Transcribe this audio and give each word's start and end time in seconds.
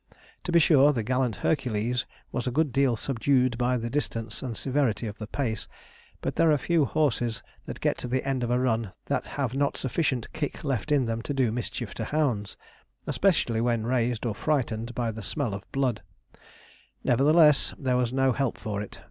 To 0.45 0.51
be 0.51 0.57
sure, 0.57 0.91
the 0.93 1.03
gallant 1.03 1.35
Hercules 1.45 2.07
was 2.31 2.47
a 2.47 2.51
good 2.51 2.71
deal 2.71 2.95
subdued 2.95 3.55
by 3.59 3.77
the 3.77 3.87
distance 3.91 4.41
and 4.41 4.57
severity 4.57 5.05
of 5.05 5.19
the 5.19 5.27
pace, 5.27 5.67
but 6.21 6.37
there 6.37 6.51
are 6.51 6.57
few 6.57 6.85
horses 6.85 7.43
that 7.67 7.81
get 7.81 7.99
to 7.99 8.07
the 8.07 8.27
end 8.27 8.43
of 8.43 8.49
a 8.49 8.57
run 8.57 8.93
that 9.05 9.27
have 9.37 9.53
not 9.53 9.77
sufficient 9.77 10.33
kick 10.33 10.63
left 10.63 10.91
in 10.91 11.05
them 11.05 11.21
to 11.21 11.35
do 11.35 11.51
mischief 11.51 11.93
to 11.93 12.05
hounds, 12.05 12.57
especially 13.05 13.61
when 13.61 13.85
raised 13.85 14.25
or 14.25 14.33
frightened 14.33 14.95
by 14.95 15.11
the 15.11 15.21
smell 15.21 15.53
of 15.53 15.71
blood; 15.71 16.01
nevertheless, 17.03 17.75
there 17.77 17.95
was 17.95 18.11
no 18.11 18.31
help 18.31 18.57
for 18.57 18.81
it. 18.81 18.99